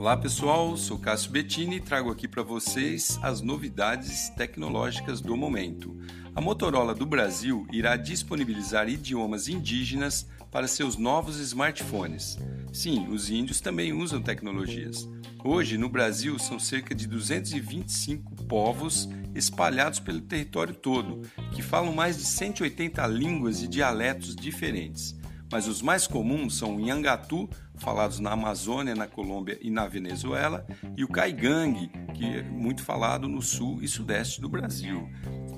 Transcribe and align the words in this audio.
Olá 0.00 0.16
pessoal, 0.16 0.78
sou 0.78 0.98
Cássio 0.98 1.30
Bettini 1.30 1.76
e 1.76 1.80
trago 1.80 2.10
aqui 2.10 2.26
para 2.26 2.42
vocês 2.42 3.18
as 3.22 3.42
novidades 3.42 4.30
tecnológicas 4.30 5.20
do 5.20 5.36
momento. 5.36 5.94
A 6.34 6.40
Motorola 6.40 6.94
do 6.94 7.04
Brasil 7.04 7.66
irá 7.70 7.96
disponibilizar 7.96 8.88
idiomas 8.88 9.46
indígenas 9.46 10.26
para 10.50 10.66
seus 10.66 10.96
novos 10.96 11.38
smartphones. 11.38 12.38
Sim, 12.72 13.08
os 13.08 13.28
índios 13.28 13.60
também 13.60 13.92
usam 13.92 14.22
tecnologias. 14.22 15.06
Hoje, 15.44 15.76
no 15.76 15.90
Brasil, 15.90 16.38
são 16.38 16.58
cerca 16.58 16.94
de 16.94 17.06
225 17.06 18.46
povos 18.46 19.06
espalhados 19.34 20.00
pelo 20.00 20.22
território 20.22 20.72
todo, 20.72 21.28
que 21.54 21.60
falam 21.60 21.92
mais 21.92 22.16
de 22.16 22.24
180 22.24 23.06
línguas 23.06 23.62
e 23.62 23.68
dialetos 23.68 24.34
diferentes 24.34 25.19
mas 25.50 25.66
os 25.66 25.82
mais 25.82 26.06
comuns 26.06 26.56
são 26.56 26.76
o 26.76 26.80
Nhangatu, 26.80 27.48
falados 27.76 28.20
na 28.20 28.32
Amazônia, 28.32 28.94
na 28.94 29.06
Colômbia 29.06 29.58
e 29.60 29.70
na 29.70 29.86
Venezuela, 29.86 30.66
e 30.96 31.02
o 31.02 31.08
Caigangue, 31.08 31.90
que 32.14 32.24
é 32.24 32.42
muito 32.42 32.82
falado 32.82 33.28
no 33.28 33.42
sul 33.42 33.82
e 33.82 33.88
sudeste 33.88 34.40
do 34.40 34.48
Brasil. 34.48 35.08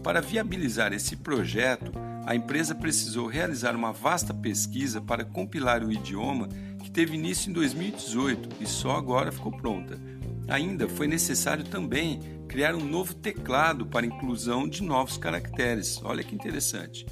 Para 0.03 0.21
viabilizar 0.21 0.93
esse 0.93 1.17
projeto, 1.17 1.93
a 2.25 2.35
empresa 2.35 2.75
precisou 2.75 3.27
realizar 3.27 3.75
uma 3.75 3.93
vasta 3.93 4.33
pesquisa 4.33 5.01
para 5.01 5.25
compilar 5.25 5.85
o 5.85 5.93
idioma 5.93 6.49
que 6.83 6.91
teve 6.91 7.15
início 7.15 7.51
em 7.51 7.53
2018 7.53 8.49
e 8.61 8.67
só 8.67 8.97
agora 8.97 9.33
ficou 9.33 9.53
pronta. 9.53 9.99
Ainda 10.49 10.89
foi 10.89 11.07
necessário 11.07 11.65
também 11.65 12.21
criar 12.49 12.75
um 12.75 12.85
novo 12.85 13.15
teclado 13.15 13.87
para 13.87 14.07
inclusão 14.07 14.69
de 14.69 14.83
novos 14.83 15.17
caracteres. 15.17 16.01
Olha 16.03 16.23
que 16.23 16.35
interessante. 16.35 17.07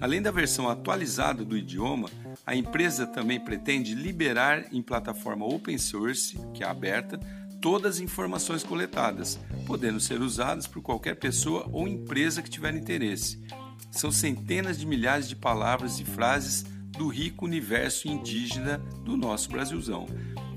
Além 0.00 0.20
da 0.20 0.30
versão 0.30 0.68
atualizada 0.68 1.44
do 1.44 1.56
idioma, 1.56 2.10
a 2.46 2.54
empresa 2.54 3.06
também 3.06 3.40
pretende 3.40 3.94
liberar 3.94 4.66
em 4.72 4.82
plataforma 4.82 5.46
open 5.46 5.78
source, 5.78 6.38
que 6.52 6.62
é 6.62 6.66
aberta, 6.66 7.18
todas 7.60 7.96
as 7.96 8.00
informações 8.00 8.62
coletadas, 8.62 9.38
podendo 9.66 9.98
ser 9.98 10.20
usadas 10.20 10.66
por 10.66 10.82
qualquer 10.82 11.16
pessoa 11.16 11.66
ou 11.72 11.88
empresa 11.88 12.42
que 12.42 12.50
tiver 12.50 12.74
interesse. 12.74 13.40
São 13.90 14.10
centenas 14.10 14.78
de 14.78 14.86
milhares 14.86 15.28
de 15.28 15.36
palavras 15.36 15.98
e 16.00 16.04
frases 16.04 16.64
do 16.90 17.08
rico 17.08 17.44
universo 17.44 18.08
indígena 18.08 18.78
do 19.04 19.16
nosso 19.16 19.48
Brasilzão. 19.50 20.06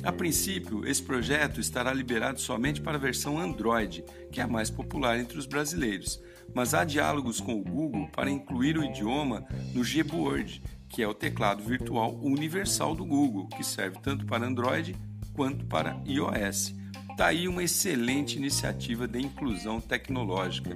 A 0.08 0.12
princípio, 0.14 0.88
esse 0.88 1.04
projeto 1.04 1.60
estará 1.60 1.94
liberado 1.94 2.40
somente 2.40 2.80
para 2.80 2.96
a 2.96 2.98
versão 3.00 3.38
Android, 3.38 4.06
que 4.32 4.40
é 4.40 4.44
a 4.46 4.48
mais 4.48 4.70
popular 4.70 5.20
entre 5.20 5.38
os 5.38 5.46
brasileiros, 5.46 6.24
mas 6.56 6.74
há 6.74 6.86
diálogos 6.86 7.42
com 7.42 7.60
o 7.60 7.62
Google 7.62 8.08
para 8.08 8.30
incluir 8.30 8.78
o 8.78 8.86
idioma 8.86 9.46
no 9.74 9.84
Gboard, 9.84 10.64
que 10.88 11.04
é 11.04 11.08
o 11.10 11.14
teclado 11.14 11.62
virtual 11.62 12.18
universal 12.24 12.96
do 12.96 13.04
Google, 13.04 13.50
que 13.50 13.66
serve 13.66 14.00
tanto 14.02 14.26
para 14.26 14.48
Android 14.48 14.96
quanto 15.34 15.66
para 15.66 16.02
iOS. 16.06 16.74
Está 17.12 17.26
aí 17.26 17.46
uma 17.46 17.64
excelente 17.64 18.38
iniciativa 18.38 19.10
de 19.10 19.20
inclusão 19.20 19.82
tecnológica. 19.82 20.70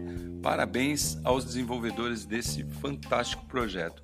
Parabéns 0.43 1.17
aos 1.23 1.45
desenvolvedores 1.45 2.25
desse 2.25 2.65
fantástico 2.81 3.45
projeto. 3.45 4.03